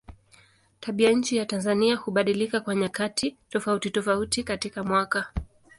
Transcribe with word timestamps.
Tabianchi 0.79 1.37
ya 1.37 1.45
Tanzania 1.45 1.95
hubadilika 1.95 2.59
kwa 2.59 2.75
nyakati 2.75 3.37
tofautitofauti 3.49 4.43
katika 4.43 4.83
mwaka. 4.83 5.33